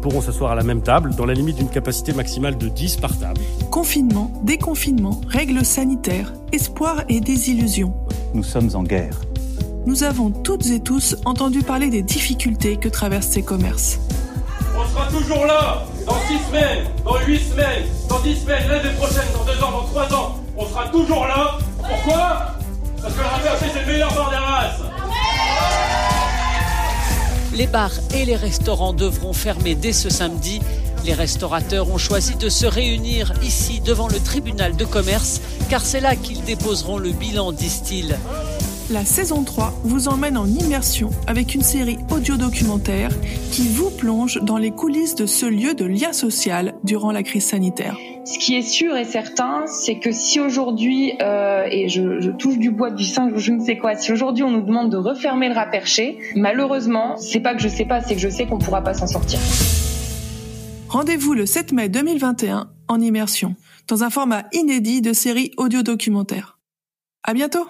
pourront 0.00 0.20
s'asseoir 0.20 0.52
à 0.52 0.54
la 0.54 0.62
même 0.62 0.82
table 0.82 1.14
dans 1.16 1.26
la 1.26 1.34
limite 1.34 1.56
d'une 1.56 1.68
capacité 1.68 2.12
maximale 2.12 2.56
de 2.56 2.68
10 2.68 2.96
par 2.98 3.18
table. 3.18 3.40
Confinement, 3.70 4.30
déconfinement, 4.44 5.20
règles 5.28 5.64
sanitaires, 5.64 6.32
espoir 6.52 7.02
et 7.08 7.20
désillusion. 7.20 7.92
Nous 8.34 8.44
sommes 8.44 8.70
en 8.74 8.84
guerre. 8.84 9.20
Nous 9.86 10.04
avons 10.04 10.30
toutes 10.30 10.66
et 10.66 10.80
tous 10.80 11.16
entendu 11.24 11.62
parler 11.62 11.90
des 11.90 12.02
difficultés 12.02 12.76
que 12.76 12.88
traversent 12.88 13.28
ces 13.28 13.42
commerces. 13.42 13.98
On 14.78 14.84
sera 14.84 15.06
toujours 15.10 15.46
là 15.46 15.84
dans 16.06 16.20
6 16.28 16.48
semaines, 16.48 16.84
dans 17.04 17.18
8 17.26 17.38
semaines, 17.38 17.84
dans 18.08 18.20
10 18.20 18.36
semaines, 18.36 18.68
l'année 18.68 18.94
prochaine, 18.96 19.26
dans 19.32 19.44
2 19.44 19.62
ans, 19.64 19.70
dans 19.70 19.84
3 19.86 20.14
ans. 20.14 20.36
On 20.56 20.66
sera 20.66 20.88
toujours 20.88 21.26
là. 21.26 21.58
Pourquoi? 21.78 22.55
Parce 23.06 23.14
que 23.14 23.22
le 23.22 23.72
c'est 23.72 23.80
le 23.80 23.86
meilleur. 23.86 24.10
Les 27.54 27.66
bars 27.68 27.92
et 28.12 28.24
les 28.24 28.34
restaurants 28.34 28.92
devront 28.92 29.32
fermer 29.32 29.76
dès 29.76 29.92
ce 29.92 30.10
samedi. 30.10 30.60
Les 31.04 31.14
restaurateurs 31.14 31.88
ont 31.88 31.98
choisi 31.98 32.34
de 32.34 32.48
se 32.48 32.66
réunir 32.66 33.32
ici 33.42 33.80
devant 33.80 34.08
le 34.08 34.18
tribunal 34.18 34.76
de 34.76 34.84
commerce 34.84 35.40
car 35.70 35.82
c'est 35.82 36.00
là 36.00 36.16
qu'ils 36.16 36.42
déposeront 36.42 36.98
le 36.98 37.12
bilan, 37.12 37.52
disent-ils. 37.52 38.18
La 38.88 39.04
saison 39.04 39.42
3 39.42 39.80
vous 39.82 40.06
emmène 40.06 40.36
en 40.36 40.46
immersion 40.46 41.10
avec 41.26 41.56
une 41.56 41.62
série 41.62 41.98
audio-documentaire 42.12 43.10
qui 43.50 43.66
vous 43.66 43.90
plonge 43.90 44.40
dans 44.42 44.58
les 44.58 44.70
coulisses 44.70 45.16
de 45.16 45.26
ce 45.26 45.44
lieu 45.44 45.74
de 45.74 45.84
lien 45.84 46.12
social 46.12 46.76
durant 46.84 47.10
la 47.10 47.24
crise 47.24 47.46
sanitaire. 47.46 47.96
Ce 48.24 48.38
qui 48.38 48.54
est 48.54 48.62
sûr 48.62 48.96
et 48.96 49.04
certain, 49.04 49.64
c'est 49.66 49.98
que 49.98 50.12
si 50.12 50.38
aujourd'hui, 50.38 51.14
euh, 51.20 51.66
et 51.68 51.88
je, 51.88 52.20
je, 52.20 52.30
touche 52.30 52.58
du 52.58 52.70
bois 52.70 52.92
du 52.92 53.02
sein, 53.02 53.28
je 53.34 53.50
ne 53.50 53.60
sais 53.60 53.76
quoi, 53.76 53.96
si 53.96 54.12
aujourd'hui 54.12 54.44
on 54.44 54.52
nous 54.52 54.62
demande 54.62 54.92
de 54.92 54.96
refermer 54.96 55.48
le 55.48 55.54
rat 55.56 55.66
perché, 55.66 56.18
malheureusement, 56.36 57.16
c'est 57.16 57.40
pas 57.40 57.56
que 57.56 57.62
je 57.62 57.68
sais 57.68 57.86
pas, 57.86 58.00
c'est 58.02 58.14
que 58.14 58.20
je 58.20 58.28
sais 58.28 58.46
qu'on 58.46 58.58
pourra 58.58 58.82
pas 58.82 58.94
s'en 58.94 59.08
sortir. 59.08 59.40
Rendez-vous 60.88 61.34
le 61.34 61.44
7 61.44 61.72
mai 61.72 61.88
2021 61.88 62.70
en 62.86 63.00
immersion, 63.00 63.56
dans 63.88 64.04
un 64.04 64.10
format 64.10 64.44
inédit 64.52 65.02
de 65.02 65.12
série 65.12 65.50
audio-documentaire. 65.56 66.60
À 67.24 67.34
bientôt! 67.34 67.66